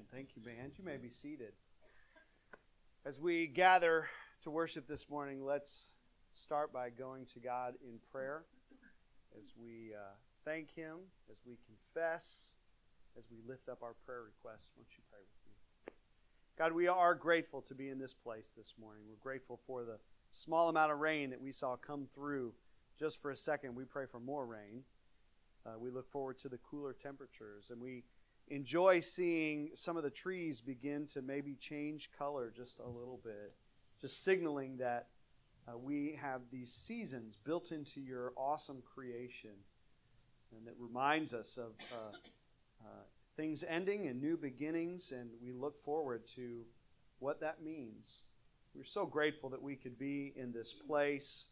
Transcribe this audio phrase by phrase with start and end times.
[0.00, 0.06] Amen.
[0.12, 0.72] Thank you, band.
[0.78, 1.52] You may be seated.
[3.04, 4.08] As we gather
[4.42, 5.92] to worship this morning, let's
[6.32, 8.44] start by going to God in prayer
[9.38, 10.96] as we uh, thank Him,
[11.30, 12.54] as we confess,
[13.18, 14.70] as we lift up our prayer requests.
[14.76, 15.92] Won't you pray with me?
[16.56, 19.02] God, we are grateful to be in this place this morning.
[19.06, 19.98] We're grateful for the
[20.32, 22.54] small amount of rain that we saw come through
[22.98, 23.74] just for a second.
[23.74, 24.84] We pray for more rain.
[25.66, 28.04] Uh, we look forward to the cooler temperatures, and we
[28.50, 33.54] enjoy seeing some of the trees begin to maybe change color just a little bit,
[34.00, 35.06] just signaling that
[35.68, 39.50] uh, we have these seasons built into your awesome creation,
[40.56, 42.16] and that reminds us of uh,
[42.84, 43.02] uh,
[43.36, 46.62] things ending and new beginnings, and we look forward to
[47.20, 48.22] what that means.
[48.74, 51.48] We're so grateful that we could be in this place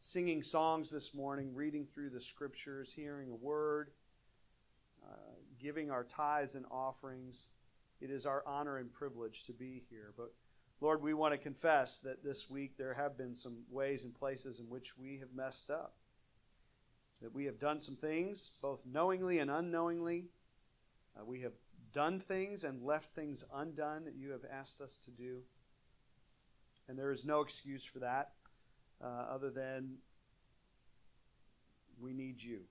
[0.00, 3.90] singing songs this morning, reading through the scriptures, hearing a word,
[5.64, 7.48] giving our tithes and offerings.
[7.98, 10.12] It is our honor and privilege to be here.
[10.14, 10.34] But
[10.82, 14.58] Lord, we want to confess that this week there have been some ways and places
[14.58, 15.94] in which we have messed up.
[17.22, 20.26] That we have done some things, both knowingly and unknowingly.
[21.18, 21.54] Uh, we have
[21.94, 25.38] done things and left things undone that you have asked us to do.
[26.86, 28.32] And there is no excuse for that
[29.02, 29.94] uh, other than
[31.98, 32.64] we need you.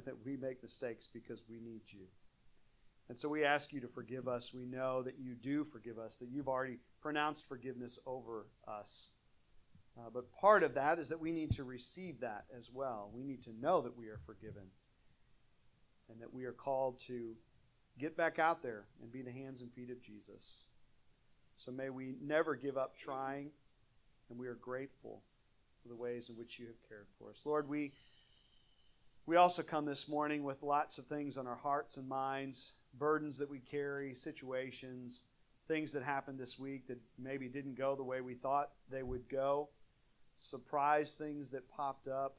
[0.04, 2.06] that we make mistakes because we need you.
[3.08, 4.54] And so we ask you to forgive us.
[4.54, 9.10] We know that you do forgive us, that you've already pronounced forgiveness over us.
[9.98, 13.10] Uh, but part of that is that we need to receive that as well.
[13.14, 14.70] We need to know that we are forgiven
[16.10, 17.34] and that we are called to
[17.98, 20.66] get back out there and be the hands and feet of Jesus.
[21.56, 23.50] So may we never give up trying
[24.30, 25.22] and we are grateful
[25.82, 27.42] for the ways in which you have cared for us.
[27.44, 27.92] Lord, we,
[29.26, 33.38] we also come this morning with lots of things on our hearts and minds, burdens
[33.38, 35.22] that we carry, situations,
[35.66, 39.28] things that happened this week that maybe didn't go the way we thought they would
[39.28, 39.70] go,
[40.36, 42.36] surprise things that popped up,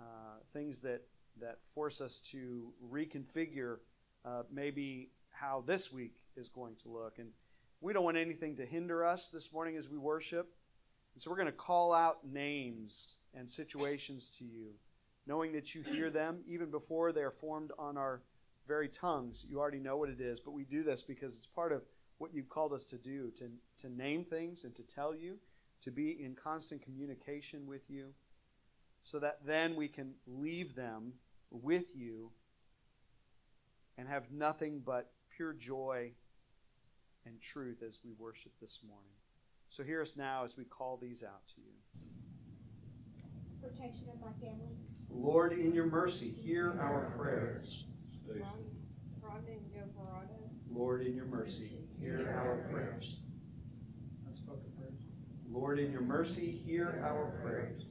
[0.00, 1.02] uh, things that,
[1.40, 3.76] that force us to reconfigure
[4.24, 7.18] uh, maybe how this week is going to look.
[7.18, 7.28] And
[7.80, 10.52] we don't want anything to hinder us this morning as we worship.
[11.14, 14.72] And so we're going to call out names and situations to you,
[15.26, 18.22] knowing that you hear them even before they are formed on our
[18.66, 19.44] very tongues.
[19.48, 21.82] You already know what it is, but we do this because it's part of
[22.18, 25.38] what you've called us to do to, to name things and to tell you,
[25.82, 28.08] to be in constant communication with you,
[29.02, 31.14] so that then we can leave them
[31.50, 32.30] with you
[33.96, 36.12] and have nothing but pure joy
[37.26, 39.12] and truth as we worship this morning.
[39.68, 41.72] So hear us now as we call these out to you.
[43.62, 44.76] Protection of my family.
[45.12, 47.84] Lord, in your mercy, hear our prayers.
[48.28, 50.50] Rhonda and Joe Barado.
[50.72, 53.26] Lord, in your mercy, hear our prayers.
[55.50, 57.82] Lord, in your mercy, hear our prayers.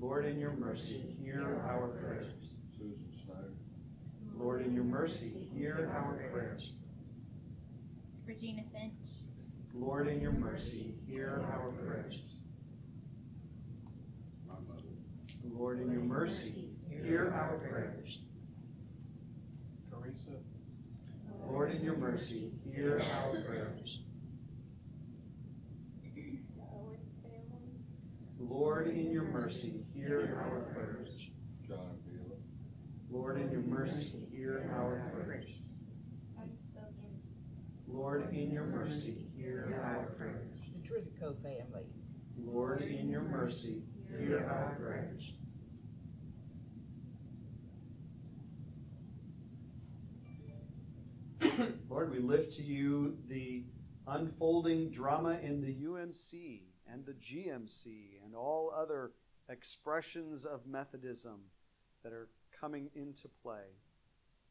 [0.00, 2.54] Lord, in your mercy, hear our prayers.
[4.34, 6.72] Lord, in your mercy, hear our prayers.
[8.26, 8.94] Regina Finch.
[9.74, 12.18] Lord, in your mercy, hear our prayers.
[14.48, 14.88] My mother.
[15.60, 18.20] Lord, in your mercy, hear our prayers.
[19.90, 20.38] Teresa.
[21.46, 24.06] Lord, in your mercy, hear our prayers.
[26.02, 26.38] The
[26.72, 27.76] Owens family.
[28.38, 31.28] Lord, in your mercy, hear our prayers.
[31.68, 32.38] John Vila.
[33.10, 35.44] Lord, in your mercy, hear our prayers.
[36.40, 37.20] Unspoken.
[37.86, 40.58] Lord, in your mercy, hear our prayers.
[40.72, 41.84] The Tritico family.
[42.42, 45.34] Lord, in your mercy, hear our prayers.
[51.88, 53.64] Lord, we lift to you the
[54.06, 56.60] unfolding drama in the UMC
[56.90, 59.12] and the GMC and all other
[59.48, 61.40] expressions of Methodism
[62.02, 62.28] that are
[62.60, 63.78] coming into play.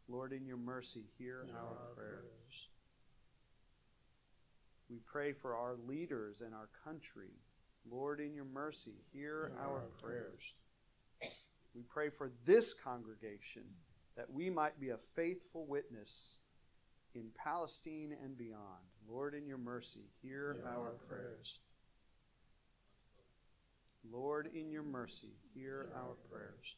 [0.07, 2.69] Lord, in your mercy, hear our prayers.
[4.89, 7.33] We pray for our leaders and our country.
[7.89, 10.42] Lord, in your mercy, hear our prayers.
[11.75, 13.63] We pray for this congregation
[14.18, 16.38] that we might be a faithful witness
[17.15, 18.85] in Palestine and beyond.
[19.07, 21.59] Lord, in your mercy, hear our prayers.
[24.11, 26.75] Lord, in your mercy, hear our prayers.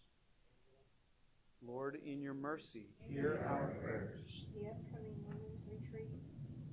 [1.65, 4.23] Lord, in your mercy, hear our prayers.
[4.53, 6.09] The upcoming women's retreat.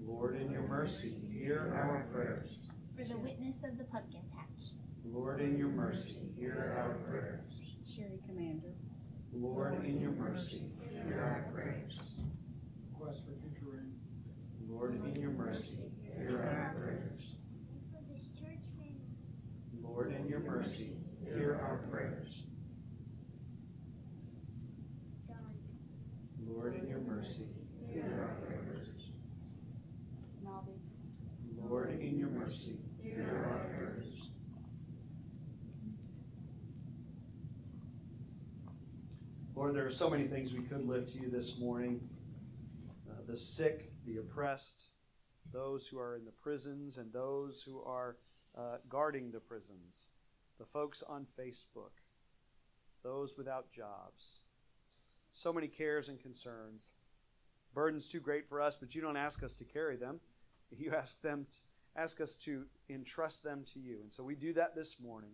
[0.01, 2.71] Lord, in your mercy, hear our prayers.
[2.97, 4.71] For the witness of the pumpkin patch.
[5.05, 7.61] Lord, in your mercy, hear our prayers.
[7.87, 8.73] Sherry Commander.
[9.33, 11.99] Lord, in your mercy, hear our prayers.
[14.79, 15.83] Lord, in your mercy,
[16.17, 17.35] hear our prayers.
[19.83, 20.93] Lord, in your mercy,
[21.25, 22.45] hear our prayers.
[26.47, 27.47] Lord, in your mercy,
[27.93, 28.89] hear our prayers.
[31.57, 34.31] Lord, in your mercy, hear our prayers.
[39.57, 42.09] Lord, there are so many things we could lift to you this morning.
[43.11, 44.89] Uh, the sick, the oppressed,
[45.53, 48.17] those who are in the prisons, and those who are
[48.57, 50.09] uh, guarding the prisons,
[50.59, 52.03] the folks on Facebook,
[53.03, 54.43] those without jobs.
[55.33, 56.93] So many cares and concerns.
[57.75, 60.21] Burdens too great for us, but you don't ask us to carry them.
[60.71, 61.47] You ask them,
[61.97, 65.31] ask us to entrust them to you, and so we do that this morning.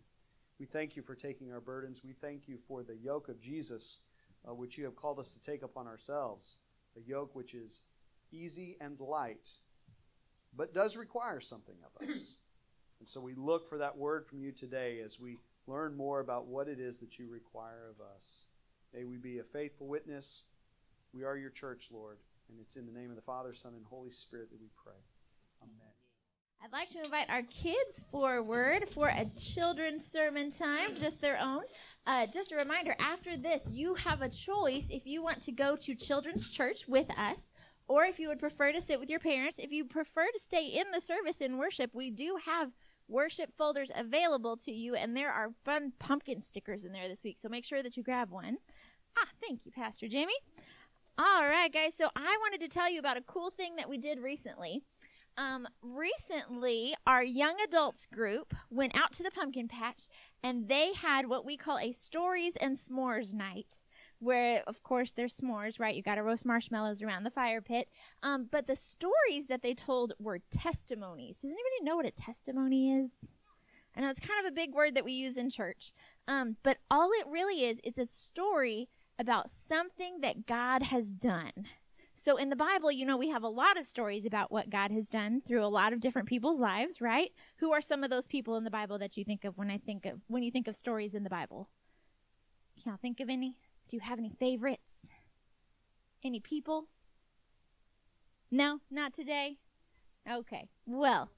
[0.61, 2.03] We thank you for taking our burdens.
[2.05, 3.99] We thank you for the yoke of Jesus,
[4.49, 6.59] uh, which you have called us to take upon ourselves.
[6.97, 7.81] A yoke which is
[8.35, 9.51] easy and light,
[10.57, 12.37] but does require something of us.
[13.01, 15.37] And so we look for that word from you today as we
[15.67, 18.47] learn more about what it is that you require of us.
[18.95, 20.45] May we be a faithful witness.
[21.13, 22.17] We are your church, Lord,
[22.49, 24.95] and it's in the name of the Father, Son, and Holy Spirit that we pray.
[25.63, 25.93] Amen.
[26.65, 31.65] I'd like to invite our kids forward for a children's sermon time, just their own.
[32.07, 35.77] Uh, just a reminder after this, you have a choice if you want to go
[35.77, 37.53] to children's church with us,
[37.89, 39.59] or if you would prefer to sit with your parents.
[39.59, 42.71] If you prefer to stay in the service in worship, we do have
[43.09, 47.39] worship folders available to you, and there are fun pumpkin stickers in there this week,
[47.41, 48.57] so make sure that you grab one.
[49.19, 50.33] Ah, thank you, Pastor Jamie.
[51.17, 53.99] All right, guys, so I wanted to tell you about a cool thing that we
[53.99, 54.83] did recently.
[55.37, 60.09] Um, recently, our young adults group went out to the pumpkin patch
[60.43, 63.75] and they had what we call a stories and s'mores night.
[64.25, 65.95] Where, of course, there's s'mores, right?
[65.95, 67.89] You got to roast marshmallows around the fire pit.
[68.23, 71.37] Um, but the stories that they told were testimonies.
[71.37, 73.11] Does anybody know what a testimony is?
[73.95, 75.93] I know it's kind of a big word that we use in church.
[76.27, 78.89] Um, but all it really is, it's a story
[79.19, 81.53] about something that God has done.
[82.15, 84.91] So in the Bible, you know, we have a lot of stories about what God
[84.91, 87.31] has done through a lot of different people's lives, right?
[87.57, 89.79] Who are some of those people in the Bible that you think of when I
[89.79, 91.69] think of when you think of stories in the Bible?
[92.81, 93.57] Can y'all think of any?
[93.89, 95.07] Do you have any favorites?
[96.23, 96.89] Any people?
[98.51, 99.59] No, not today.
[100.31, 100.69] Okay.
[100.87, 101.31] Well,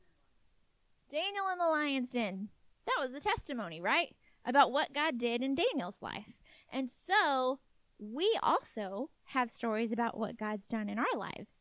[1.10, 2.48] Daniel in the lion's den.
[2.86, 4.14] That was a testimony, right?
[4.44, 6.34] About what God did in Daniel's life.
[6.72, 7.58] And so
[7.98, 11.54] we also have stories about what God's done in our lives,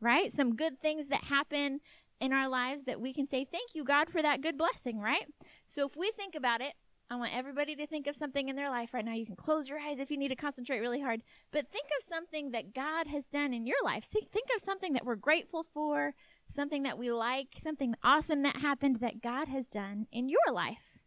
[0.00, 0.32] right?
[0.32, 1.80] Some good things that happen
[2.20, 5.26] in our lives that we can say, Thank you, God, for that good blessing, right?
[5.66, 6.74] So if we think about it,
[7.12, 9.12] I want everybody to think of something in their life right now.
[9.12, 11.20] You can close your eyes if you need to concentrate really hard,
[11.50, 14.08] but think of something that God has done in your life.
[14.10, 16.14] See, think of something that we're grateful for,
[16.48, 21.02] something that we like, something awesome that happened that God has done in your life,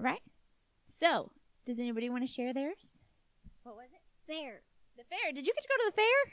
[0.00, 0.22] right?
[0.98, 1.30] So,
[1.64, 2.98] does anybody want to share theirs?
[3.62, 4.00] What was it?
[4.26, 4.62] fair.
[4.96, 5.32] The fair.
[5.32, 6.32] Did you get to go to the fair?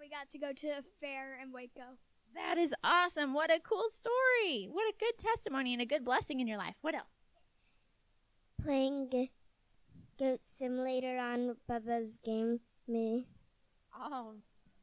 [0.00, 1.94] We got to go to a fair in Waco.
[2.34, 3.34] That is awesome.
[3.34, 4.66] What a cool story.
[4.72, 6.74] What a good testimony and a good blessing in your life.
[6.80, 7.21] What else?
[8.64, 9.32] Playing G-
[10.18, 12.60] Goat Simulator on Bubba's game.
[12.86, 13.26] Me.
[13.96, 14.34] Oh,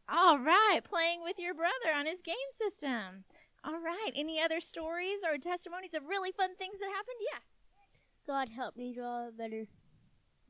[0.10, 0.82] all right.
[0.84, 3.24] Playing with your brother on his game system.
[3.64, 4.12] All right.
[4.16, 7.18] Any other stories or testimonies of really fun things that happened?
[7.32, 7.40] Yeah.
[8.28, 9.66] God help me draw better.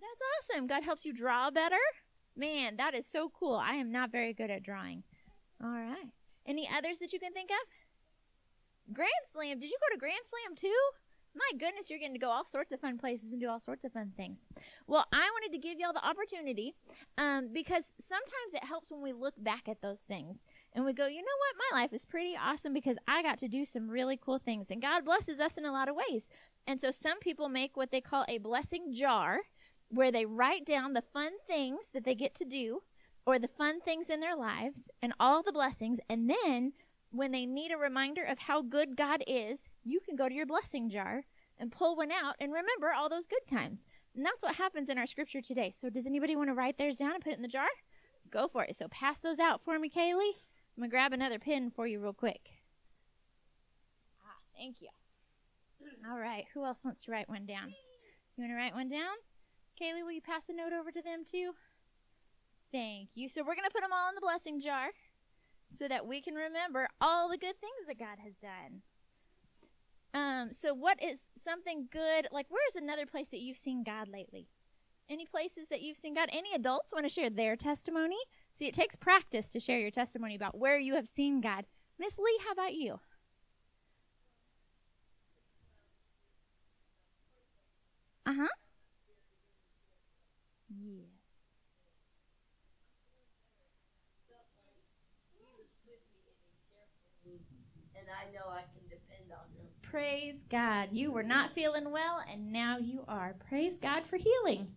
[0.02, 0.68] That's awesome.
[0.68, 1.78] God helps you draw better?
[2.36, 3.56] Man, that is so cool.
[3.56, 5.04] I am not very good at drawing.
[5.62, 6.12] All right.
[6.48, 8.94] Any others that you can think of?
[8.94, 9.60] Grand Slam.
[9.60, 10.80] Did you go to Grand Slam too?
[11.36, 13.86] My goodness, you're getting to go all sorts of fun places and do all sorts
[13.86, 14.40] of fun things.
[14.88, 16.74] Well, I wanted to give y'all the opportunity
[17.18, 20.40] um, because sometimes it helps when we look back at those things
[20.74, 21.72] and we go, you know what?
[21.72, 24.72] My life is pretty awesome because I got to do some really cool things.
[24.72, 26.28] And God blesses us in a lot of ways.
[26.66, 29.40] And so some people make what they call a blessing jar
[29.90, 32.82] where they write down the fun things that they get to do
[33.26, 36.00] or the fun things in their lives and all the blessings.
[36.10, 36.74] And then
[37.12, 40.46] when they need a reminder of how good God is, you can go to your
[40.46, 41.24] blessing jar
[41.58, 43.80] and pull one out and remember all those good times.
[44.16, 45.74] And that's what happens in our scripture today.
[45.80, 47.68] So, does anybody want to write theirs down and put it in the jar?
[48.32, 48.76] Go for it.
[48.76, 50.34] So, pass those out for me, Kaylee.
[50.76, 52.50] I'm going to grab another pen for you, real quick.
[54.26, 54.90] Ah, thank you.
[56.10, 56.46] All right.
[56.54, 57.74] Who else wants to write one down?
[58.38, 59.16] You want to write one down?
[59.80, 61.52] Kaylee, will you pass a note over to them too?
[62.72, 63.30] Thank you.
[63.30, 64.90] So, we're going to put them all in the blessing jar
[65.72, 68.82] so that we can remember all the good things that God has done.
[70.14, 72.28] Um, so what is something good?
[72.32, 74.48] Like, where's another place that you've seen God lately?
[75.10, 76.30] Any places that you've seen God?
[76.32, 78.18] Any adults want to share their testimony?
[78.58, 81.66] See, it takes practice to share your testimony about where you have seen God.
[82.00, 83.00] Miss Lee, how about you?
[88.26, 88.48] Uh huh.
[90.70, 91.06] Yeah.
[97.98, 98.79] And I know I can
[99.90, 100.90] Praise God.
[100.92, 103.36] You were not feeling well, and now you are.
[103.48, 104.68] Praise God for healing.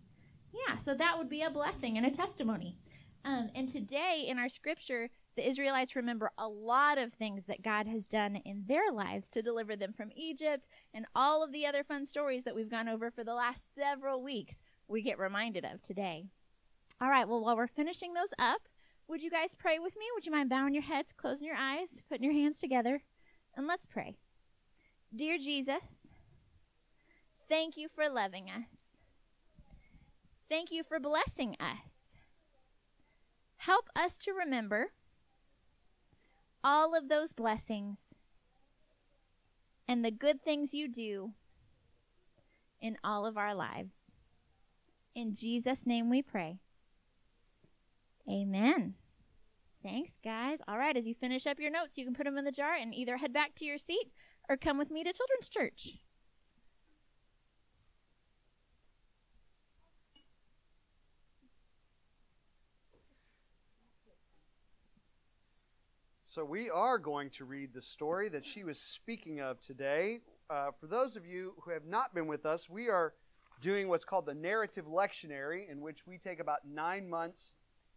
[0.51, 2.79] Yeah, so that would be a blessing and a testimony.
[3.23, 7.85] Um, and today in our scripture, the Israelites remember a lot of things that God
[7.85, 11.83] has done in their lives to deliver them from Egypt and all of the other
[11.83, 14.55] fun stories that we've gone over for the last several weeks.
[14.87, 16.25] We get reminded of today.
[16.99, 18.61] All right, well, while we're finishing those up,
[19.07, 20.05] would you guys pray with me?
[20.15, 23.03] Would you mind bowing your heads, closing your eyes, putting your hands together,
[23.55, 24.15] and let's pray.
[25.15, 25.83] Dear Jesus,
[27.47, 28.65] thank you for loving us.
[30.49, 32.17] Thank you for blessing us.
[33.57, 34.91] Help us to remember
[36.63, 37.99] all of those blessings
[39.87, 41.33] and the good things you do
[42.81, 43.93] in all of our lives.
[45.13, 46.57] In Jesus' name we pray.
[48.27, 48.95] Amen.
[49.83, 50.57] Thanks, guys.
[50.67, 52.73] All right, as you finish up your notes, you can put them in the jar
[52.73, 54.11] and either head back to your seat
[54.49, 55.97] or come with me to Children's Church.
[66.25, 70.21] So, we are going to read the story that she was speaking of today.
[70.49, 73.13] Uh, for those of you who have not been with us, we are
[73.61, 77.53] doing what's called the narrative lectionary, in which we take about nine months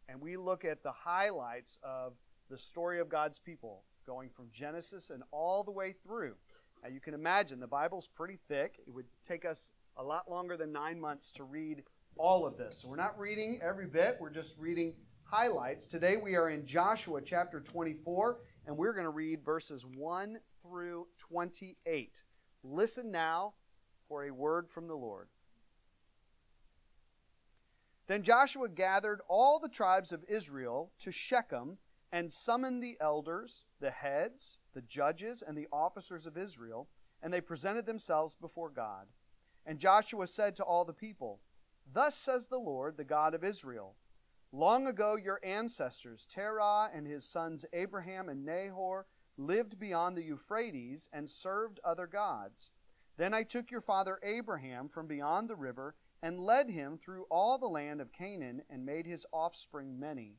[0.09, 2.12] and we look at the highlights of
[2.50, 6.35] the story of God's people, going from Genesis and all the way through.
[6.83, 8.81] Now, you can imagine the Bible's pretty thick.
[8.87, 11.83] It would take us a lot longer than nine months to read
[12.17, 12.79] all of this.
[12.79, 14.95] So, we're not reading every bit, we're just reading
[15.25, 15.89] highlights.
[15.89, 21.09] Today we are in Joshua chapter 24, and we're going to read verses 1 through
[21.19, 22.23] 28.
[22.63, 23.55] Listen now
[24.09, 25.27] for a word from the Lord.
[28.07, 31.79] Then Joshua gathered all the tribes of Israel to Shechem
[32.13, 36.89] and summoned the elders, the heads, the judges, and the officers of Israel,
[37.23, 39.07] and they presented themselves before God.
[39.65, 41.41] And Joshua said to all the people,
[41.91, 43.97] Thus says the Lord, the God of Israel
[44.53, 51.09] Long ago, your ancestors, Terah and his sons Abraham and Nahor, lived beyond the Euphrates
[51.13, 52.71] and served other gods.
[53.19, 57.59] Then I took your father Abraham from beyond the river and led him through all
[57.59, 60.39] the land of Canaan and made his offspring many.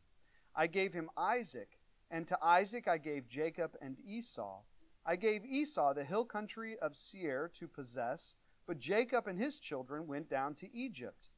[0.57, 1.77] I gave him Isaac,
[2.09, 4.63] and to Isaac I gave Jacob and Esau.
[5.05, 8.33] I gave Esau the hill country of Seir to possess,
[8.65, 11.29] but Jacob and his children went down to Egypt.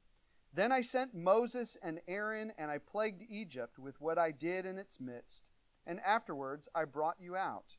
[0.54, 4.78] Then I sent Moses and Aaron, and I plagued Egypt with what I did in
[4.80, 5.52] its midst.
[5.86, 7.78] And afterwards I brought you out.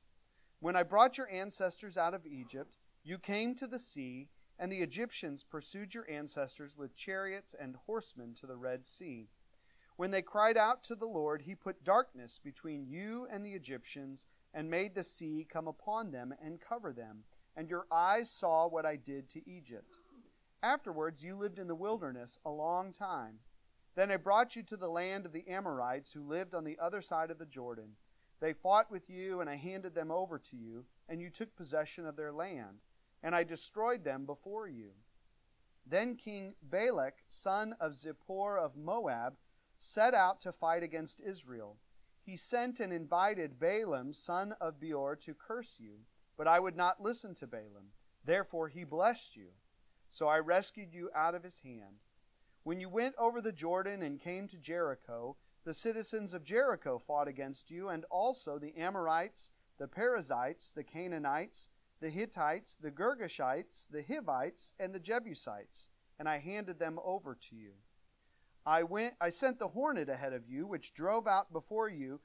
[0.60, 4.28] When I brought your ancestors out of Egypt, you came to the sea,
[4.58, 9.30] and the Egyptians pursued your ancestors with chariots and horsemen to the Red Sea.
[10.00, 14.24] When they cried out to the Lord, he put darkness between you and the Egyptians,
[14.54, 17.24] and made the sea come upon them and cover them.
[17.54, 19.98] And your eyes saw what I did to Egypt.
[20.62, 23.40] Afterwards, you lived in the wilderness a long time.
[23.94, 27.02] Then I brought you to the land of the Amorites who lived on the other
[27.02, 27.96] side of the Jordan.
[28.40, 32.06] They fought with you, and I handed them over to you, and you took possession
[32.06, 32.78] of their land,
[33.22, 34.92] and I destroyed them before you.
[35.86, 39.34] Then King Balak, son of Zippor of Moab,
[39.80, 41.78] set out to fight against Israel.
[42.22, 46.02] He sent and invited Balaam, son of Beor, to curse you,
[46.36, 47.92] but I would not listen to Balaam.
[48.24, 49.48] Therefore he blessed you.
[50.10, 52.04] So I rescued you out of his hand.
[52.62, 57.28] When you went over the Jordan and came to Jericho, the citizens of Jericho fought
[57.28, 61.70] against you, and also the Amorites, the Perizzites, the Canaanites,
[62.00, 67.56] the Hittites, the Girgashites, the Hivites, and the Jebusites, and I handed them over to
[67.56, 67.72] you.
[68.66, 72.20] I went I sent the hornet ahead of you, which drove out before you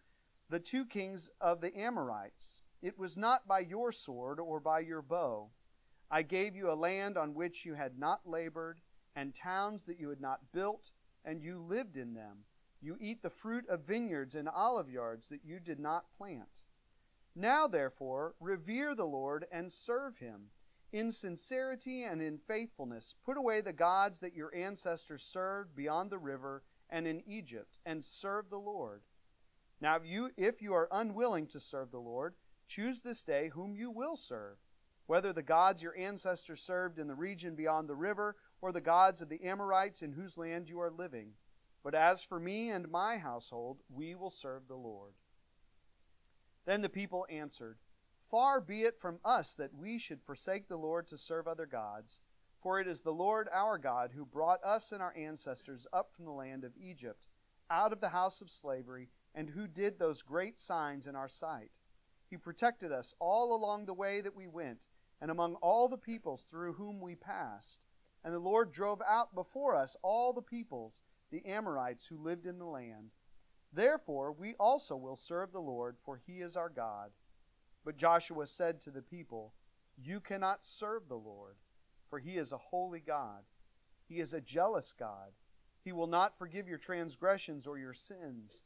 [0.50, 2.64] the two kings of the Amorites.
[2.82, 5.50] It was not by your sword or by your bow
[6.10, 8.82] I gave you a land on which you had not labored,
[9.16, 10.92] and towns that you had not built,
[11.24, 12.46] and you lived in them.
[12.82, 16.64] You eat the fruit of vineyards and olive yards that you did not plant.
[17.36, 20.52] Now, therefore, revere the Lord and serve him.
[20.96, 26.18] In sincerity and in faithfulness, put away the gods that your ancestors served beyond the
[26.18, 29.02] river and in Egypt, and serve the Lord.
[29.82, 32.36] Now, if you, if you are unwilling to serve the Lord,
[32.70, 34.56] choose this day whom you will serve
[35.06, 39.22] whether the gods your ancestors served in the region beyond the river, or the gods
[39.22, 41.34] of the Amorites in whose land you are living.
[41.84, 45.14] But as for me and my household, we will serve the Lord.
[46.66, 47.78] Then the people answered,
[48.30, 52.20] Far be it from us that we should forsake the Lord to serve other gods,
[52.62, 56.26] for it is the Lord our God who brought us and our ancestors up from
[56.26, 57.28] the land of Egypt,
[57.70, 61.72] out of the house of slavery, and who did those great signs in our sight.
[62.28, 64.88] He protected us all along the way that we went,
[65.22, 67.82] and among all the peoples through whom we passed.
[68.24, 72.58] And the Lord drove out before us all the peoples, the Amorites who lived in
[72.58, 73.12] the land.
[73.72, 77.12] Therefore, we also will serve the Lord, for he is our God.
[77.86, 79.54] But Joshua said to the people,
[79.96, 81.56] You cannot serve the Lord,
[82.10, 83.44] for he is a holy God.
[84.10, 85.32] He is a jealous God.
[85.84, 88.64] He will not forgive your transgressions or your sins.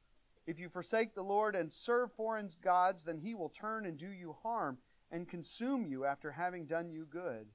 [0.47, 4.09] If you forsake the Lord and serve foreign gods, then he will turn and do
[4.09, 4.77] you harm
[5.11, 7.47] and consume you after having done you good.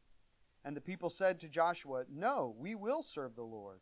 [0.64, 3.80] And the people said to Joshua, No, we will serve the Lord.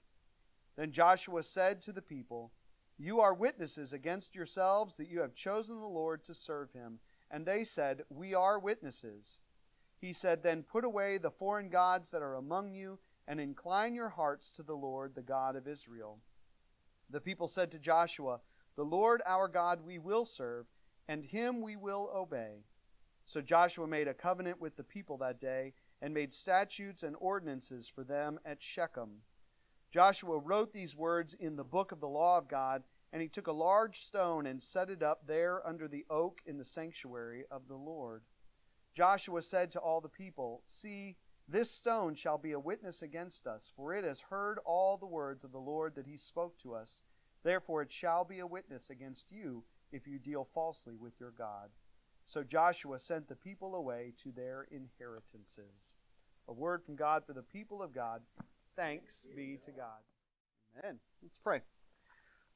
[0.76, 2.52] Then Joshua said to the people,
[2.96, 7.00] You are witnesses against yourselves that you have chosen the Lord to serve him.
[7.32, 9.40] And they said, We are witnesses.
[9.98, 14.10] He said, Then put away the foreign gods that are among you, and incline your
[14.10, 16.18] hearts to the Lord, the God of Israel.
[17.08, 18.40] The people said to Joshua,
[18.76, 20.66] The Lord our God we will serve,
[21.08, 22.64] and him we will obey.
[23.24, 25.72] So Joshua made a covenant with the people that day,
[26.02, 29.22] and made statutes and ordinances for them at Shechem.
[29.92, 32.82] Joshua wrote these words in the book of the law of God,
[33.12, 36.58] and he took a large stone and set it up there under the oak in
[36.58, 38.22] the sanctuary of the Lord.
[38.94, 41.16] Joshua said to all the people, See,
[41.48, 45.44] this stone shall be a witness against us, for it has heard all the words
[45.44, 47.02] of the Lord that he spoke to us.
[47.42, 51.70] Therefore it shall be a witness against you if you deal falsely with your God.
[52.24, 55.96] So Joshua sent the people away to their inheritances.
[56.48, 58.22] A word from God for the people of God.
[58.76, 60.00] Thanks be to God.
[60.78, 60.98] Amen.
[61.22, 61.62] Let's pray.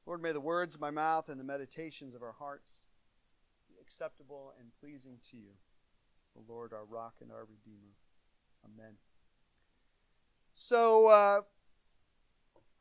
[0.07, 2.85] Lord, may the words of my mouth and the meditations of our hearts
[3.67, 5.49] be acceptable and pleasing to you,
[6.33, 7.91] the Lord, our rock and our redeemer.
[8.63, 8.93] Amen.
[10.55, 11.41] So, uh,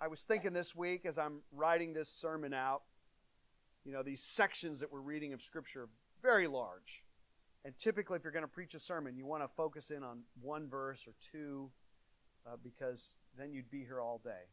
[0.00, 2.83] I was thinking this week as I'm writing this sermon out,
[3.85, 5.88] you know, these sections that we're reading of Scripture are
[6.22, 7.03] very large.
[7.64, 10.20] And typically, if you're going to preach a sermon, you want to focus in on
[10.40, 11.70] one verse or two
[12.46, 14.44] uh, because then you'd be here all day.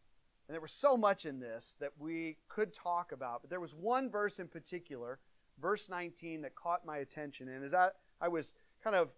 [0.48, 3.74] And there was so much in this that we could talk about, but there was
[3.74, 5.20] one verse in particular,
[5.62, 7.48] verse 19, that caught my attention.
[7.48, 8.54] And as I, I was
[8.84, 9.10] kind of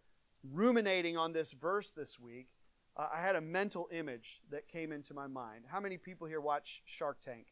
[0.54, 2.50] ruminating on this verse this week,
[2.98, 5.64] uh, I had a mental image that came into my mind.
[5.68, 7.48] How many people here watch Shark Tank?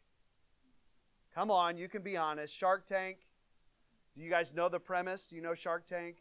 [1.33, 2.55] Come on, you can be honest.
[2.55, 3.17] Shark Tank.
[4.15, 5.27] Do you guys know the premise?
[5.27, 6.17] Do you know Shark Tank?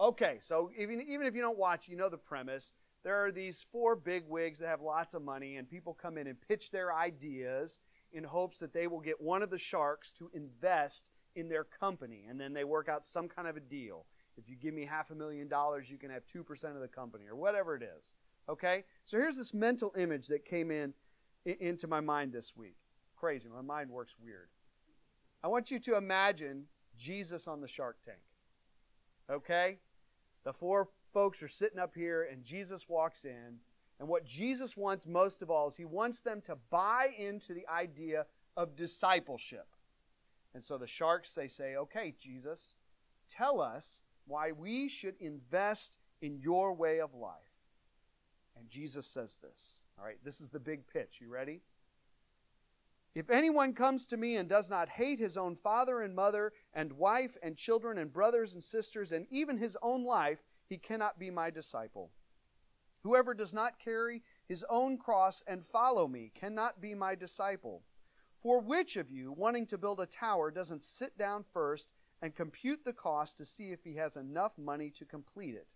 [0.00, 2.72] Okay, so even, even if you don't watch, you know the premise.
[3.04, 6.26] There are these four big wigs that have lots of money, and people come in
[6.26, 7.80] and pitch their ideas
[8.12, 11.04] in hopes that they will get one of the sharks to invest
[11.36, 14.06] in their company, and then they work out some kind of a deal.
[14.38, 17.26] If you give me half a million dollars, you can have 2% of the company,
[17.26, 18.12] or whatever it is.
[18.48, 18.84] Okay?
[19.04, 20.94] So here's this mental image that came in,
[21.44, 22.76] in into my mind this week.
[23.16, 23.48] Crazy.
[23.48, 24.48] My mind works weird.
[25.42, 26.64] I want you to imagine
[26.96, 28.18] Jesus on the Shark Tank.
[29.30, 29.78] Okay?
[30.44, 33.60] The four folks are sitting up here, and Jesus walks in.
[34.00, 37.66] And what Jesus wants most of all is he wants them to buy into the
[37.72, 39.68] idea of discipleship.
[40.52, 42.76] And so the sharks, they say, okay, Jesus,
[43.30, 47.32] tell us why we should invest in your way of life.
[48.58, 49.80] And Jesus says this.
[49.98, 51.18] All right, this is the big pitch.
[51.20, 51.60] You ready?
[53.14, 56.94] If anyone comes to me and does not hate his own father and mother, and
[56.94, 61.30] wife and children, and brothers and sisters, and even his own life, he cannot be
[61.30, 62.10] my disciple.
[63.02, 67.82] Whoever does not carry his own cross and follow me cannot be my disciple.
[68.42, 71.88] For which of you, wanting to build a tower, doesn't sit down first
[72.20, 75.66] and compute the cost to see if he has enough money to complete it?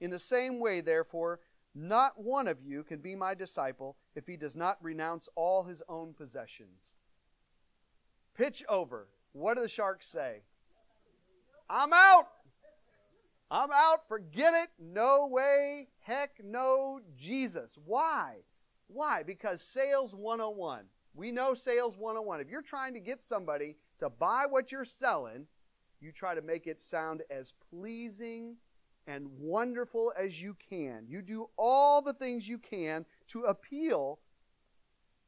[0.00, 1.40] In the same way, therefore,
[1.74, 5.82] not one of you can be my disciple if he does not renounce all his
[5.88, 6.94] own possessions.
[8.34, 9.08] Pitch over.
[9.32, 10.42] What do the sharks say?
[11.68, 12.28] I'm out.
[13.54, 14.08] I'm out.
[14.08, 14.70] Forget it.
[14.80, 15.86] No way.
[16.00, 17.78] Heck no, Jesus.
[17.84, 18.38] Why?
[18.88, 19.22] Why?
[19.22, 20.86] Because sales 101.
[21.14, 22.40] We know sales 101.
[22.40, 25.46] If you're trying to get somebody to buy what you're selling,
[26.00, 28.56] you try to make it sound as pleasing
[29.06, 31.04] and wonderful as you can.
[31.06, 34.18] You do all the things you can to appeal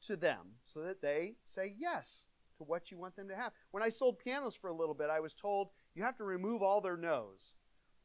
[0.05, 2.27] to them so that they say yes
[2.59, 3.53] to what you want them to have.
[3.71, 6.61] When I sold pianos for a little bit, I was told you have to remove
[6.61, 7.53] all their no's.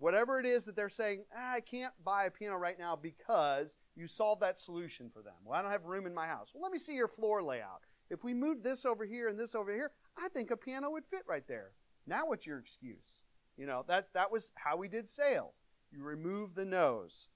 [0.01, 3.75] Whatever it is that they're saying, ah, I can't buy a piano right now because
[3.95, 5.35] you solved that solution for them.
[5.45, 6.53] Well, I don't have room in my house.
[6.55, 7.81] Well, let me see your floor layout.
[8.09, 11.05] If we move this over here and this over here, I think a piano would
[11.05, 11.73] fit right there.
[12.07, 13.21] Now what's your excuse?
[13.57, 15.53] You know, that, that was how we did sales.
[15.91, 17.27] You remove the no's.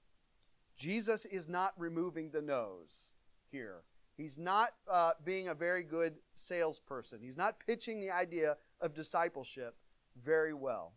[0.76, 3.12] Jesus is not removing the no's
[3.48, 3.84] here.
[4.16, 7.20] He's not uh, being a very good salesperson.
[7.22, 9.76] He's not pitching the idea of discipleship
[10.20, 10.94] very well.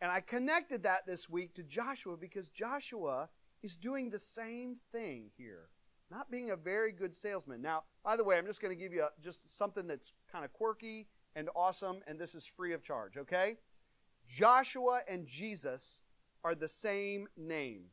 [0.00, 3.28] And I connected that this week to Joshua because Joshua
[3.62, 5.68] is doing the same thing here,
[6.10, 7.62] not being a very good salesman.
[7.62, 10.44] Now, by the way, I'm just going to give you a, just something that's kind
[10.44, 13.56] of quirky and awesome, and this is free of charge, okay?
[14.28, 16.02] Joshua and Jesus
[16.44, 17.84] are the same name.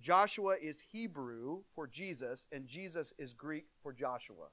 [0.00, 4.48] Joshua is Hebrew for Jesus, and Jesus is Greek for Joshua.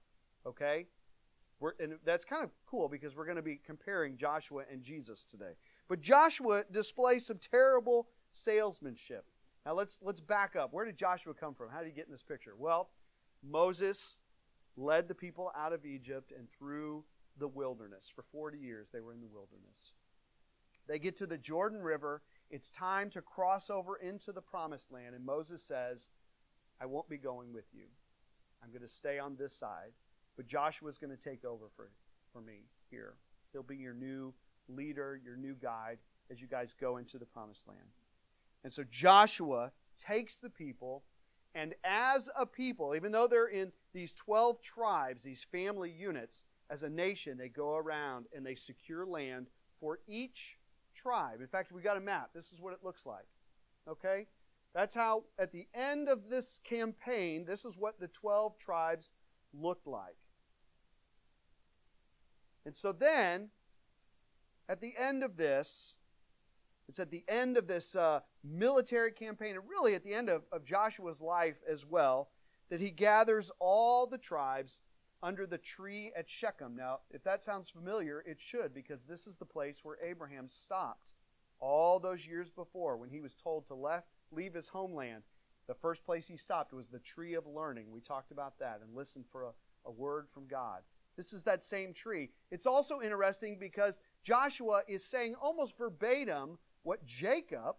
[0.46, 0.88] Okay?
[1.60, 5.26] We're, and that's kind of cool because we're going to be comparing Joshua and Jesus
[5.26, 5.54] today.
[5.92, 9.26] But Joshua displays some terrible salesmanship.
[9.66, 10.72] Now let's let's back up.
[10.72, 11.70] Where did Joshua come from?
[11.70, 12.54] How did he get in this picture?
[12.58, 12.92] Well,
[13.44, 14.16] Moses
[14.78, 17.04] led the people out of Egypt and through
[17.38, 18.10] the wilderness.
[18.16, 19.92] For 40 years they were in the wilderness.
[20.88, 22.22] They get to the Jordan River.
[22.50, 25.14] It's time to cross over into the promised land.
[25.14, 26.10] And Moses says,
[26.80, 27.88] I won't be going with you.
[28.64, 29.92] I'm going to stay on this side.
[30.38, 31.90] But Joshua's going to take over for,
[32.32, 33.16] for me here.
[33.52, 34.34] He'll be your new
[34.68, 35.98] leader, your new guide
[36.32, 37.80] as you guys go into the promised land.
[38.64, 41.04] And so Joshua takes the people,
[41.54, 46.84] and as a people, even though they're in these 12 tribes, these family units, as
[46.84, 49.48] a nation, they go around and they secure land
[49.80, 50.58] for each
[50.96, 51.42] tribe.
[51.42, 52.30] In fact, we got a map.
[52.34, 53.26] This is what it looks like.
[53.90, 54.28] Okay?
[54.74, 59.12] That's how, at the end of this campaign, this is what the 12 tribes
[59.54, 60.16] looked like.
[62.66, 63.50] And so then,
[64.72, 65.98] at the end of this,
[66.88, 70.44] it's at the end of this uh, military campaign, and really at the end of,
[70.50, 72.30] of Joshua's life as well,
[72.70, 74.80] that he gathers all the tribes
[75.22, 76.74] under the tree at Shechem.
[76.74, 81.10] Now, if that sounds familiar, it should, because this is the place where Abraham stopped
[81.60, 85.24] all those years before when he was told to left, leave his homeland.
[85.68, 87.92] The first place he stopped was the tree of learning.
[87.92, 89.52] We talked about that and listened for a,
[89.86, 90.80] a word from God.
[91.18, 92.30] This is that same tree.
[92.52, 97.76] It's also interesting because Joshua is saying almost verbatim what Jacob,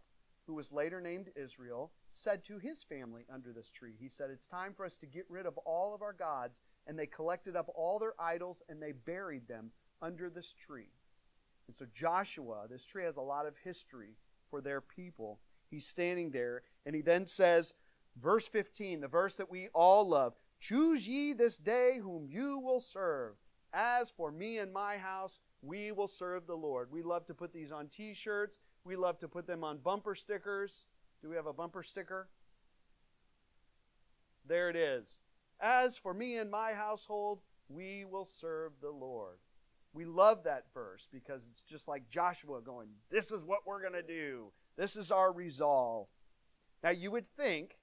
[0.47, 3.95] who was later named Israel, said to his family under this tree.
[3.99, 6.61] He said, It's time for us to get rid of all of our gods.
[6.87, 10.91] And they collected up all their idols and they buried them under this tree.
[11.69, 14.17] And so Joshua, this tree has a lot of history
[14.51, 15.39] for their people.
[15.71, 17.73] He's standing there and he then says,
[18.21, 22.79] verse 15, the verse that we all love Choose ye this day whom you will
[22.79, 23.35] serve.
[23.73, 26.89] As for me and my house, we will serve the Lord.
[26.91, 30.15] We love to put these on t shirts, we love to put them on bumper
[30.15, 30.87] stickers.
[31.23, 32.29] Do we have a bumper sticker?
[34.47, 35.21] There it is.
[35.61, 39.39] As for me and my household, we will serve the Lord.
[39.95, 43.93] We love that verse because it's just like Joshua going, This is what we're going
[43.93, 44.53] to do.
[44.77, 46.09] This is our resolve.
[46.83, 47.77] Now, you would think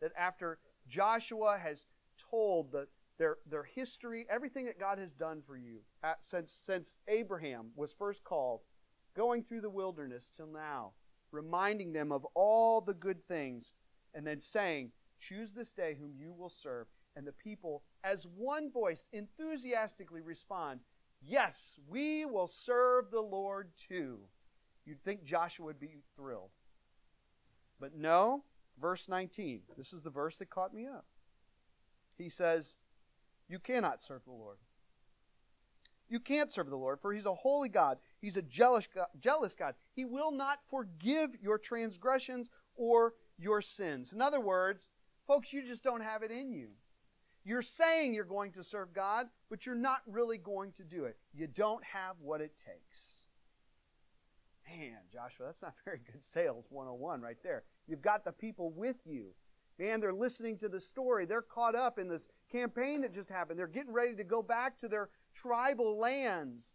[0.00, 1.84] that after Joshua has
[2.30, 2.88] told the,
[3.20, 7.92] their, their history, everything that God has done for you at, since, since Abraham was
[7.92, 8.62] first called,
[9.14, 10.92] going through the wilderness till now,
[11.30, 13.74] reminding them of all the good things,
[14.14, 16.86] and then saying, Choose this day whom you will serve.
[17.14, 20.80] And the people, as one voice, enthusiastically respond,
[21.20, 24.20] Yes, we will serve the Lord too.
[24.86, 26.52] You'd think Joshua would be thrilled.
[27.78, 28.44] But no,
[28.80, 29.60] verse 19.
[29.76, 31.04] This is the verse that caught me up.
[32.16, 32.76] He says,
[33.50, 34.58] You cannot serve the Lord.
[36.08, 37.98] You can't serve the Lord, for He's a holy God.
[38.20, 39.74] He's a jealous God, jealous God.
[39.92, 44.12] He will not forgive your transgressions or your sins.
[44.12, 44.88] In other words,
[45.26, 46.68] folks, you just don't have it in you.
[47.44, 51.16] You're saying you're going to serve God, but you're not really going to do it.
[51.32, 53.20] You don't have what it takes.
[54.68, 57.64] Man, Joshua, that's not very good sales 101 right there.
[57.88, 59.30] You've got the people with you.
[59.80, 61.24] Man, they're listening to the story.
[61.24, 63.58] They're caught up in this campaign that just happened.
[63.58, 66.74] They're getting ready to go back to their tribal lands.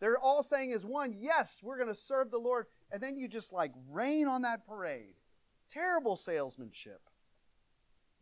[0.00, 2.64] They're all saying as one, yes, we're going to serve the Lord.
[2.90, 5.16] And then you just like rain on that parade.
[5.70, 7.02] Terrible salesmanship.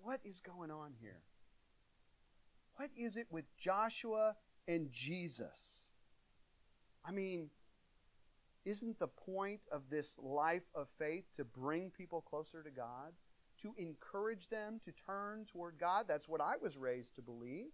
[0.03, 1.23] What is going on here?
[2.75, 4.35] What is it with Joshua
[4.67, 5.91] and Jesus?
[7.05, 7.51] I mean,
[8.65, 13.13] isn't the point of this life of faith to bring people closer to God?
[13.63, 16.07] To encourage them to turn toward God?
[16.09, 17.71] That's what I was raised to believe.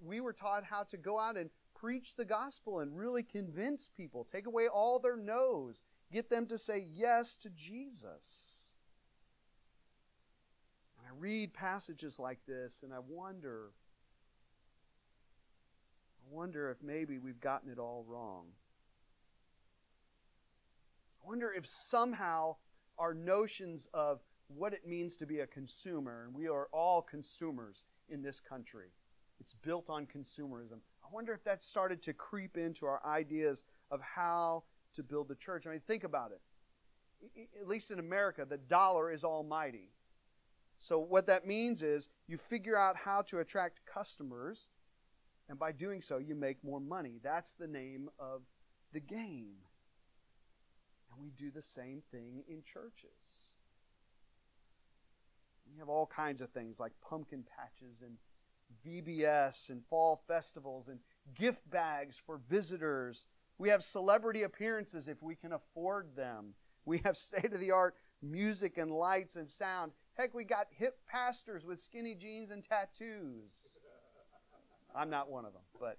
[0.00, 4.26] We were taught how to go out and preach the gospel and really convince people,
[4.30, 5.82] take away all their no's,
[6.12, 8.74] get them to say yes to Jesus.
[10.98, 13.70] And I read passages like this and I wonder
[16.30, 18.48] I wonder if maybe we've gotten it all wrong.
[21.22, 22.56] I wonder if somehow
[22.98, 27.84] our notions of what it means to be a consumer, and we are all consumers
[28.08, 28.88] in this country,
[29.40, 30.80] it's built on consumerism.
[31.04, 35.34] I wonder if that started to creep into our ideas of how to build the
[35.34, 35.66] church.
[35.66, 36.40] I mean, think about it.
[37.60, 39.90] at least in America, the dollar is almighty.
[40.78, 44.68] So, what that means is you figure out how to attract customers,
[45.48, 47.18] and by doing so, you make more money.
[47.22, 48.42] That's the name of
[48.92, 49.56] the game.
[51.10, 53.47] And we do the same thing in churches.
[55.72, 58.16] We have all kinds of things like pumpkin patches and
[58.86, 61.00] VBS and fall festivals and
[61.34, 63.26] gift bags for visitors.
[63.58, 66.54] We have celebrity appearances if we can afford them.
[66.84, 69.92] We have state of the art music and lights and sound.
[70.14, 73.76] Heck, we got hip pastors with skinny jeans and tattoos.
[74.94, 75.98] I'm not one of them, but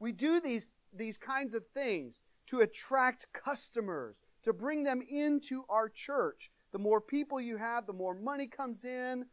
[0.00, 5.88] we do these, these kinds of things to attract customers, to bring them into our
[5.88, 6.50] church.
[6.72, 9.26] The more people you have, the more money comes in,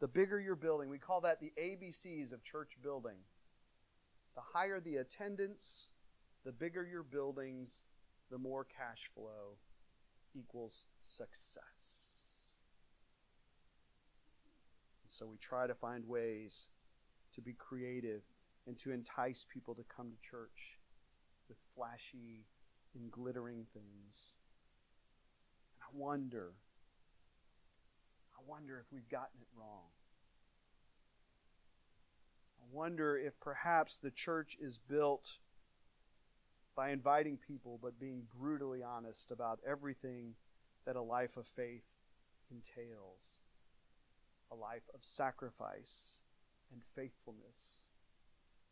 [0.00, 0.88] the bigger your building.
[0.90, 3.16] We call that the ABCs of church building.
[4.34, 5.90] The higher the attendance,
[6.44, 7.84] the bigger your buildings,
[8.30, 9.58] the more cash flow
[10.34, 12.58] equals success.
[15.02, 16.68] And so we try to find ways
[17.34, 18.22] to be creative
[18.66, 20.78] and to entice people to come to church
[21.48, 22.46] with flashy
[22.94, 24.36] and glittering things.
[25.74, 26.54] And I wonder,
[28.36, 29.90] I wonder if we've gotten it wrong.
[32.60, 35.38] I wonder if perhaps the church is built
[36.74, 40.34] by inviting people but being brutally honest about everything
[40.84, 41.84] that a life of faith
[42.50, 43.38] entails
[44.50, 46.18] a life of sacrifice
[46.72, 47.84] and faithfulness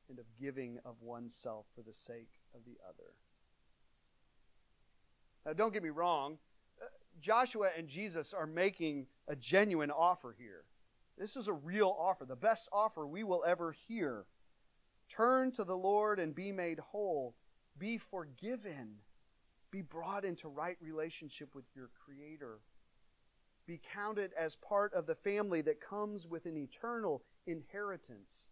[0.08, 3.14] and of giving of oneself for the sake of the other.
[5.46, 6.38] Now, don't get me wrong,
[7.22, 10.64] Joshua and Jesus are making a genuine offer here.
[11.16, 14.26] This is a real offer, the best offer we will ever hear.
[15.08, 17.34] Turn to the Lord and be made whole
[17.78, 18.96] be forgiven.
[19.70, 22.60] Be brought into right relationship with your Creator.
[23.66, 28.50] Be counted as part of the family that comes with an eternal inheritance.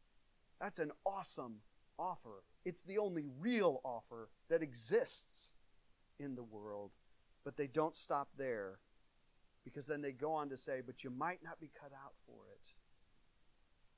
[0.61, 1.57] That's an awesome
[1.99, 2.45] offer.
[2.65, 5.51] It's the only real offer that exists
[6.19, 6.93] in the world.
[7.45, 8.79] But they don't stop there
[9.65, 12.49] because then they go on to say, but you might not be cut out for
[12.53, 12.75] it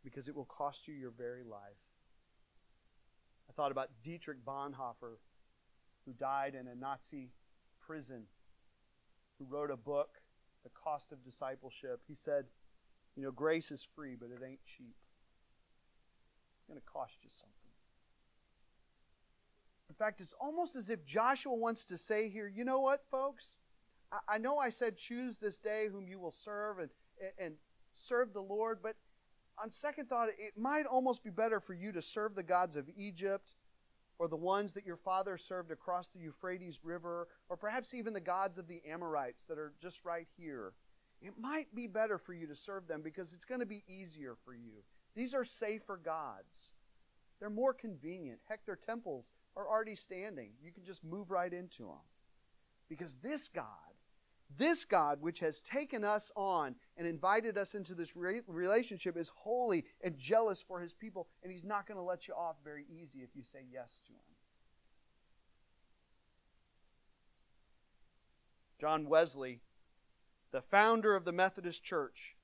[0.04, 1.78] because it will cost you your very life.
[3.48, 5.18] I thought about Dietrich Bonhoeffer,
[6.04, 7.30] who died in a Nazi
[7.80, 8.24] prison,
[9.38, 10.22] who wrote a book,
[10.64, 12.00] The Cost of Discipleship.
[12.08, 12.46] He said,
[13.16, 14.96] You know, grace is free, but it ain't cheap.
[16.56, 17.61] It's going to cost you something.
[20.02, 23.54] Fact, it's almost as if Joshua wants to say here, you know what, folks?
[24.10, 26.90] I, I know I said choose this day whom you will serve and,
[27.38, 27.54] and
[27.94, 28.96] serve the Lord, but
[29.62, 32.88] on second thought, it might almost be better for you to serve the gods of
[32.96, 33.52] Egypt
[34.18, 38.20] or the ones that your father served across the Euphrates River, or perhaps even the
[38.20, 40.72] gods of the Amorites that are just right here.
[41.20, 44.34] It might be better for you to serve them because it's going to be easier
[44.44, 44.82] for you.
[45.14, 46.72] These are safer gods.
[47.38, 48.40] They're more convenient.
[48.48, 50.50] Heck, their temples are already standing.
[50.62, 52.02] You can just move right into them.
[52.88, 53.92] Because this God
[54.58, 59.30] this God, which has taken us on and invited us into this re- relationship, is
[59.34, 62.84] holy and jealous for his people, and he's not going to let you off very
[62.90, 64.18] easy if you say yes to him.
[68.80, 69.60] John Wesley,
[70.50, 72.36] the founder of the Methodist Church,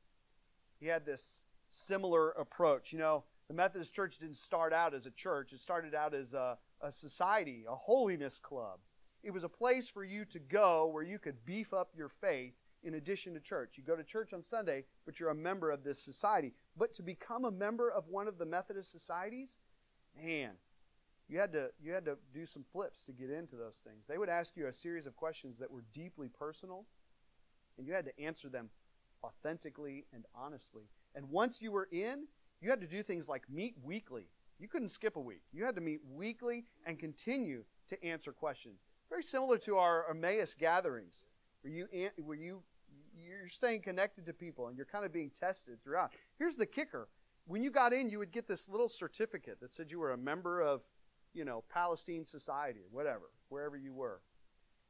[0.79, 2.93] he had this similar approach.
[2.93, 6.33] You know, the Methodist Church didn't start out as a church, it started out as
[6.33, 8.81] a, a society, a holiness club.
[9.23, 12.55] It was a place for you to go where you could beef up your faith
[12.83, 13.75] in addition to church.
[13.77, 16.53] You go to church on Sunday, but you're a member of this society.
[16.77, 19.59] But to become a member of one of the Methodist societies,
[20.17, 20.53] man,
[21.29, 24.05] you had to you had to do some flips to get into those things.
[24.09, 26.87] They would ask you a series of questions that were deeply personal,
[27.77, 28.71] and you had to answer them
[29.23, 30.85] authentically and honestly.
[31.15, 32.29] And once you were in,
[32.61, 34.29] you had to do things like meet weekly.
[34.59, 35.43] You couldn't skip a week.
[35.53, 38.81] You had to meet weekly and continue to answer questions.
[39.09, 41.25] Very similar to our Emmaus gatherings,
[41.63, 42.63] where you where you
[43.17, 46.13] you're staying connected to people and you're kind of being tested throughout.
[46.39, 47.09] Here's the kicker:
[47.47, 50.19] when you got in, you would get this little certificate that said you were a
[50.19, 50.83] member of,
[51.33, 54.21] you know, Palestine Society or whatever, wherever you were.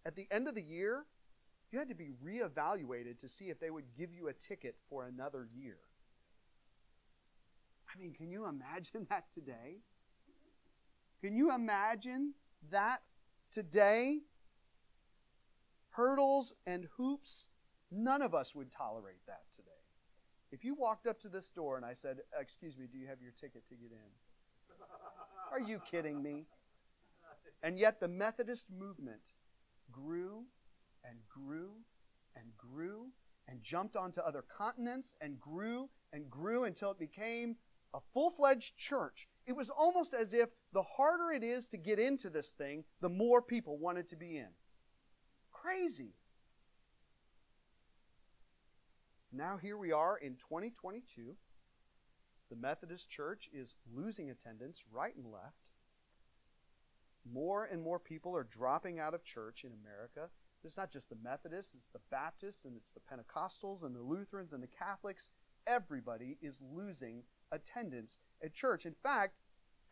[0.04, 1.04] At the end of the year,
[1.70, 5.06] you had to be reevaluated to see if they would give you a ticket for
[5.06, 5.78] another year.
[7.94, 9.78] I mean, can you imagine that today?
[11.20, 12.34] Can you imagine
[12.70, 13.02] that
[13.50, 14.20] today,
[15.90, 17.46] hurdles and hoops,
[17.90, 19.68] none of us would tolerate that today.
[20.50, 23.20] If you walked up to this door and I said, Excuse me, do you have
[23.20, 24.78] your ticket to get in?
[25.52, 26.44] Are you kidding me?
[27.62, 29.20] And yet the Methodist movement
[29.90, 30.44] grew
[31.04, 31.70] and grew
[32.36, 33.06] and grew
[33.48, 37.56] and jumped onto other continents and grew and grew until it became
[37.94, 39.28] a full fledged church.
[39.46, 43.08] It was almost as if the harder it is to get into this thing, the
[43.08, 44.48] more people wanted to be in.
[45.50, 46.14] Crazy.
[49.32, 51.36] Now, here we are in 2022.
[52.50, 55.66] The Methodist Church is losing attendance right and left.
[57.30, 60.30] More and more people are dropping out of church in America.
[60.64, 64.52] It's not just the Methodists, it's the Baptists, and it's the Pentecostals, and the Lutherans,
[64.52, 65.28] and the Catholics.
[65.66, 68.86] Everybody is losing attendance at church.
[68.86, 69.34] In fact,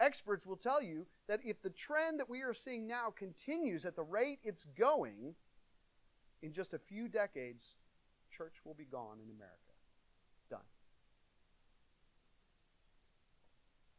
[0.00, 3.96] experts will tell you that if the trend that we are seeing now continues at
[3.96, 5.34] the rate it's going,
[6.42, 7.74] in just a few decades,
[8.30, 9.56] church will be gone in America.
[10.50, 10.60] Done.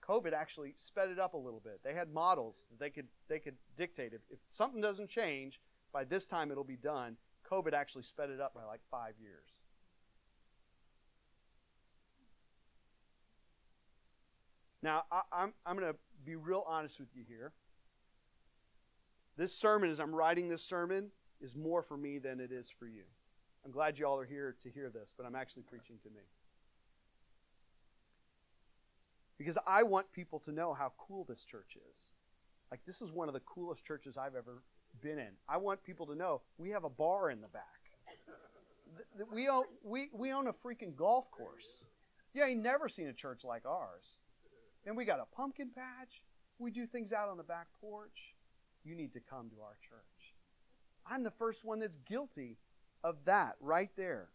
[0.07, 1.81] COVID actually sped it up a little bit.
[1.83, 5.59] They had models that they could they could dictate if, if something doesn't change
[5.91, 7.17] by this time it'll be done.
[7.49, 9.56] COVID actually sped it up by like five years.
[14.87, 17.51] Now I, I'm I'm going to be real honest with you here.
[19.35, 21.09] This sermon, as I'm writing this sermon,
[21.41, 23.03] is more for me than it is for you.
[23.65, 26.21] I'm glad you all are here to hear this, but I'm actually preaching to me.
[29.37, 32.13] Because I want people to know how cool this church is.
[32.71, 34.63] Like, this is one of the coolest churches I've ever
[35.03, 35.31] been in.
[35.49, 37.63] I want people to know we have a bar in the back.
[39.33, 41.83] We own, we, we own a freaking golf course.
[42.33, 44.19] Yeah, you never seen a church like ours.
[44.87, 46.23] And we got a pumpkin patch.
[46.59, 48.33] We do things out on the back porch.
[48.85, 50.33] You need to come to our church.
[51.05, 52.57] I'm the first one that's guilty
[53.03, 54.29] of that right there.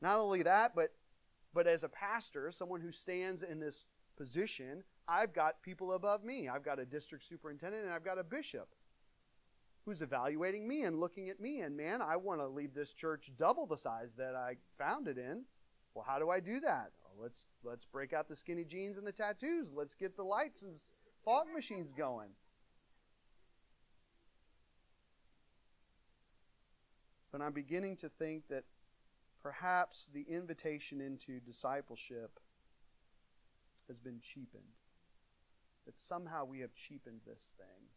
[0.00, 0.94] Not only that, but
[1.54, 6.48] but as a pastor, someone who stands in this position, I've got people above me.
[6.48, 8.68] I've got a district superintendent and I've got a bishop
[9.84, 13.30] who's evaluating me and looking at me and man, I want to leave this church
[13.38, 15.44] double the size that I found it in.
[15.94, 16.92] Well, how do I do that?
[17.20, 19.72] Let's let's break out the skinny jeans and the tattoos.
[19.74, 20.74] Let's get the lights and
[21.24, 22.30] fog machines going.
[27.32, 28.64] But I'm beginning to think that
[29.42, 32.38] perhaps the invitation into discipleship
[33.88, 34.62] has been cheapened.
[35.86, 37.88] That somehow we have cheapened this thing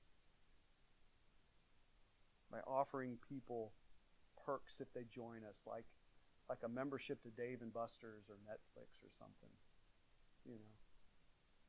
[2.51, 3.73] by offering people
[4.45, 5.85] perks if they join us, like
[6.49, 9.49] like a membership to Dave and Buster's or Netflix or something.
[10.45, 10.75] You know,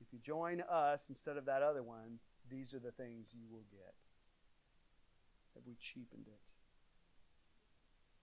[0.01, 2.19] if you join us instead of that other one,
[2.51, 3.95] these are the things you will get.
[5.55, 6.41] Have we cheapened it?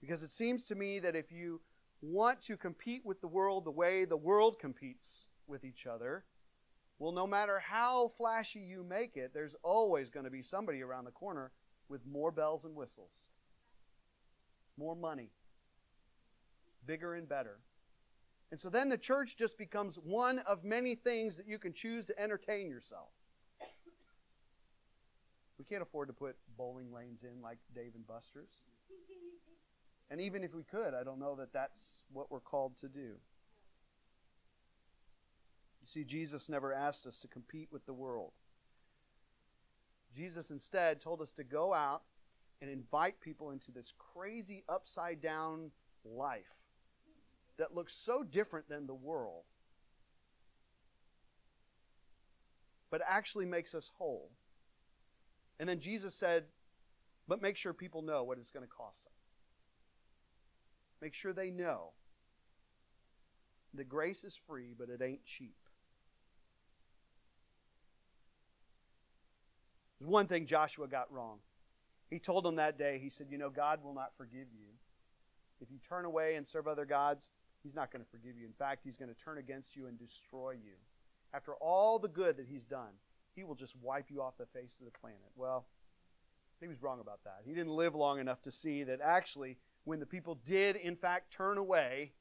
[0.02, 1.62] Because it seems to me that if you
[2.02, 6.24] want to compete with the world the way the world competes with each other,
[6.98, 11.06] well, no matter how flashy you make it, there's always going to be somebody around
[11.06, 11.52] the corner
[11.88, 13.30] with more bells and whistles,
[14.78, 15.32] more money,
[16.86, 17.60] bigger and better.
[18.52, 22.06] And so then the church just becomes one of many things that you can choose
[22.08, 23.10] to entertain yourself.
[25.60, 28.64] We can't afford to put bowling lanes in like Dave and Buster's.
[30.10, 33.18] And even if we could, I don't know that that's what we're called to do.
[35.82, 38.32] You see, Jesus never asked us to compete with the world.
[40.16, 42.02] Jesus instead told us to go out
[42.62, 45.70] and invite people into this crazy upside down
[46.04, 46.64] life
[47.60, 49.44] that looks so different than the world,
[52.90, 54.32] but actually makes us whole.
[55.60, 56.46] And then Jesus said,
[57.28, 59.14] but make sure people know what it's going to cost them.
[61.00, 61.92] Make sure they know
[63.74, 65.56] the grace is free, but it ain't cheap.
[70.00, 71.38] There's one thing Joshua got wrong.
[72.10, 74.70] He told them that day, he said, You know, God will not forgive you.
[75.62, 77.30] If you turn away and serve other gods,
[77.64, 78.46] He's not going to forgive you.
[78.46, 80.74] In fact, He's going to turn against you and destroy you.
[81.34, 82.94] After all the good that He's done,
[83.36, 85.32] He will just wipe you off the face of the planet.
[85.36, 85.66] Well,
[86.60, 87.42] he was wrong about that.
[87.46, 91.32] He didn't live long enough to see that actually when the people did, in fact,
[91.32, 92.12] turn away,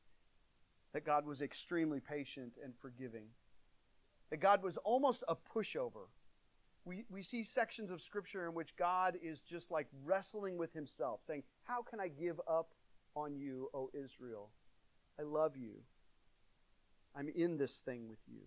[0.92, 3.26] that God was extremely patient and forgiving.
[4.30, 6.06] That God was almost a pushover.
[6.84, 11.22] We, we see sections of Scripture in which God is just like wrestling with himself,
[11.22, 12.70] saying, How can I give up
[13.14, 14.50] on you, O Israel?
[15.18, 15.82] I love you.
[17.16, 18.42] I'm in this thing with you.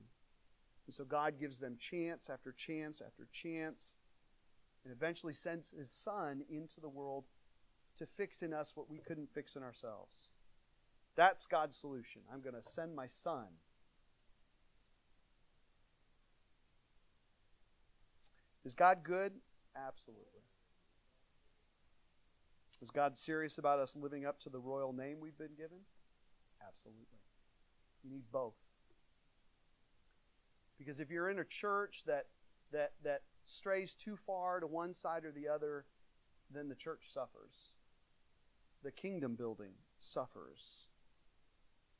[0.88, 3.96] And so God gives them chance after chance after chance
[4.84, 7.26] and eventually sends his son into the world
[7.98, 10.30] to fix in us what we couldn't fix in ourselves.
[11.16, 12.22] That's God's solution.
[12.34, 13.46] I'm going to send my son.
[18.64, 19.34] Is God good?
[19.76, 20.26] Absolutely.
[22.82, 25.80] Is God serious about us living up to the royal name we've been given?
[26.68, 27.20] Absolutely.
[28.04, 28.56] You need both.
[30.78, 32.26] Because if you're in a church that
[32.72, 35.86] that that strays too far to one side or the other,
[36.50, 37.74] then the church suffers.
[38.84, 40.88] The kingdom building suffers.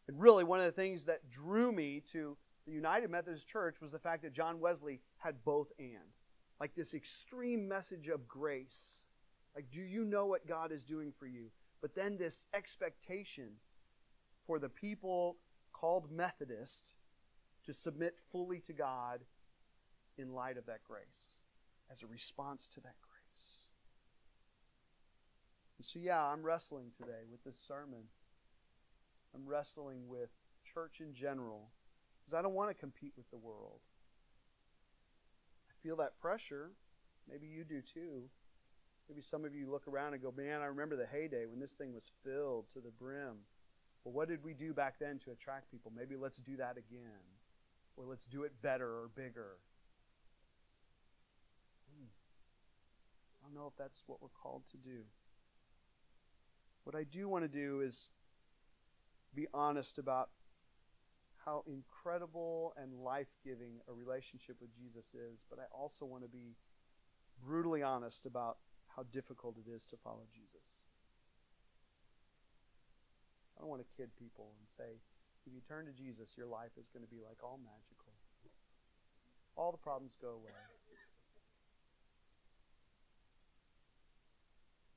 [0.08, 3.92] And really, one of the things that drew me to the United Methodist Church was
[3.92, 6.16] the fact that John Wesley had both and.
[6.60, 9.08] Like this extreme message of grace.
[9.56, 11.52] Like, do you know what God is doing for you?
[11.82, 13.54] But then this expectation
[14.52, 15.38] for the people
[15.72, 16.94] called Methodist
[17.64, 19.22] to submit fully to God
[20.18, 21.40] in light of that grace,
[21.90, 23.70] as a response to that grace.
[25.78, 28.10] And so, yeah, I'm wrestling today with this sermon.
[29.34, 30.32] I'm wrestling with
[30.66, 31.70] church in general
[32.20, 33.80] because I don't want to compete with the world.
[35.70, 36.72] I feel that pressure.
[37.30, 38.24] Maybe you do too.
[39.08, 41.76] Maybe some of you look around and go, man, I remember the heyday when this
[41.76, 43.46] thing was filled to the brim.
[44.04, 45.92] Well, what did we do back then to attract people?
[45.96, 47.22] Maybe let's do that again.
[47.98, 49.58] Or let's do it better or bigger.
[51.94, 52.08] Hmm.
[53.42, 55.04] I don't know if that's what we're called to do.
[56.84, 58.10] What I do want to do is
[59.36, 60.30] be honest about
[61.46, 66.30] how incredible and life giving a relationship with Jesus is, but I also want to
[66.30, 66.56] be
[67.44, 68.58] brutally honest about
[68.96, 70.81] how difficult it is to follow Jesus.
[73.62, 74.98] I don't want to kid people and say,
[75.46, 78.12] if you turn to Jesus, your life is going to be like all magical.
[79.56, 80.50] All the problems go away.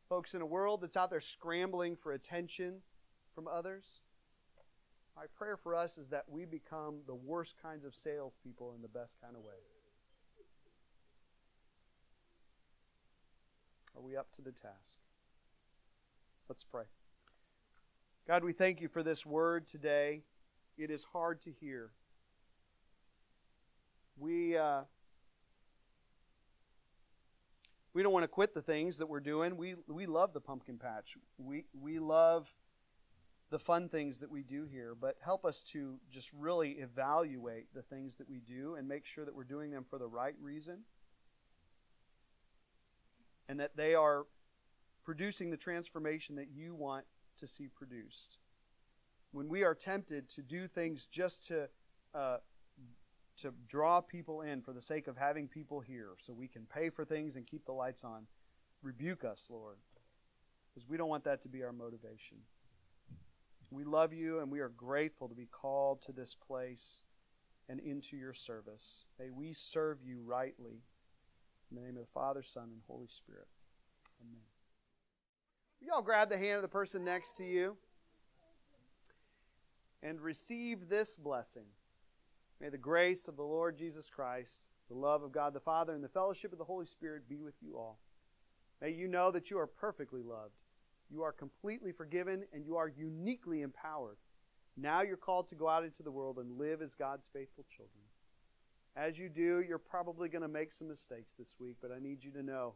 [0.09, 2.77] Folks, in a world that's out there scrambling for attention
[3.35, 4.01] from others,
[5.15, 8.89] my prayer for us is that we become the worst kinds of salespeople in the
[8.89, 9.61] best kind of way.
[13.95, 14.97] Are we up to the task?
[16.49, 16.85] Let's pray.
[18.27, 20.23] God, we thank you for this word today.
[20.79, 21.91] It is hard to hear.
[24.17, 24.85] We uh,
[27.93, 29.59] we don't want to quit the things that we're doing.
[29.59, 31.19] We we love the pumpkin patch.
[31.37, 32.55] We we love
[33.51, 37.83] the fun things that we do here, but help us to just really evaluate the
[37.83, 40.85] things that we do and make sure that we're doing them for the right reason
[43.51, 44.25] and that they are
[45.05, 47.05] producing the transformation that you want
[47.39, 48.39] to see produced.
[49.33, 51.69] When we are tempted to do things just to
[52.15, 52.39] uh,
[53.37, 56.89] to draw people in for the sake of having people here, so we can pay
[56.89, 58.27] for things and keep the lights on,
[58.83, 59.79] rebuke us, Lord,
[60.69, 62.39] because we don't want that to be our motivation.
[63.71, 67.03] We love you and we are grateful to be called to this place
[67.69, 69.05] and into your service.
[69.19, 70.85] May we serve you rightly.
[71.71, 73.49] In the name of the Father, Son, and Holy Spirit.
[74.21, 74.54] Amen.
[75.87, 77.77] Y'all grab the hand of the person next to you
[80.03, 81.67] and receive this blessing.
[82.59, 86.03] May the grace of the Lord Jesus Christ, the love of God the Father, and
[86.03, 87.99] the fellowship of the Holy Spirit be with you all.
[88.81, 90.55] May you know that you are perfectly loved,
[91.11, 94.17] you are completely forgiven, and you are uniquely empowered.
[94.79, 98.05] Now you're called to go out into the world and live as God's faithful children.
[98.97, 102.25] As you do, you're probably going to make some mistakes this week, but I need
[102.25, 102.75] you to know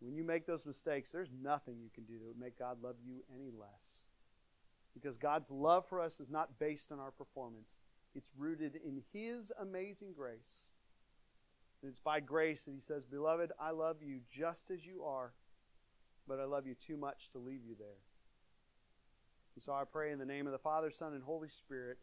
[0.00, 2.96] when you make those mistakes, there's nothing you can do that would make God love
[3.04, 4.06] you any less.
[4.94, 7.78] Because God's love for us is not based on our performance,
[8.14, 10.70] it's rooted in His amazing grace.
[11.82, 15.32] And it's by grace that He says, Beloved, I love you just as you are,
[16.26, 18.02] but I love you too much to leave you there.
[19.54, 21.98] And so I pray in the name of the Father, Son, and Holy Spirit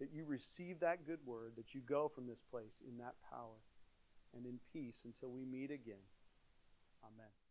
[0.00, 3.62] that you receive that good word, that you go from this place in that power
[4.34, 6.04] and in peace until we meet again.
[7.08, 7.47] Amen.